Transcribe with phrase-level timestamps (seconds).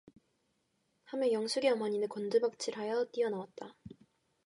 [1.03, 3.75] 하며 영숙의 어머니는 곤두박질을 하여 뛰어나왔다.